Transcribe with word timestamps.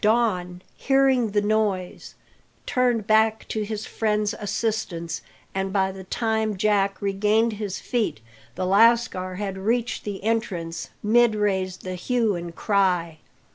Don, 0.03 0.63
hearing 0.77 1.29
the 1.29 1.43
noise, 1.43 2.15
turned 2.65 3.05
back 3.05 3.47
to 3.49 3.61
his 3.61 3.85
friend's 3.85 4.33
assistance, 4.33 5.21
and 5.53 5.71
by 5.71 5.91
the 5.91 6.05
time 6.05 6.57
Jack 6.57 6.99
regained 7.03 7.53
his 7.53 7.79
feet 7.79 8.19
the 8.55 8.65
lascar 8.65 9.35
had 9.35 9.59
reached 9.59 10.03
the 10.03 10.23
entrance 10.23 10.89
mid 11.03 11.35
raised 11.35 11.83
the 11.83 11.93
hue 11.93 12.33
and 12.35 12.55
cry. 12.55 13.19